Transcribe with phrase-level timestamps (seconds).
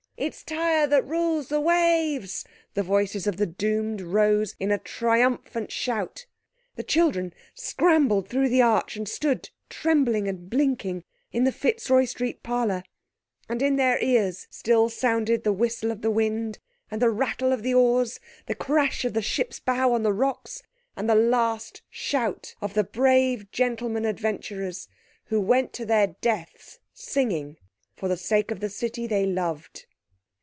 [0.17, 5.71] It's Tyre that rules the waves!" the voices of the doomed rose in a triumphant
[5.71, 6.27] shout.
[6.75, 12.43] The children scrambled through the arch, and stood trembling and blinking in the Fitzroy Street
[12.43, 12.83] parlour,
[13.49, 16.59] and in their ears still sounded the whistle of the wind,
[16.91, 20.61] and the rattle of the oars, the crash of the ships bow on the rocks,
[20.95, 24.87] and the last shout of the brave gentlemen adventurers
[25.25, 27.57] who went to their deaths singing,
[27.95, 29.87] for the sake of the city they loved.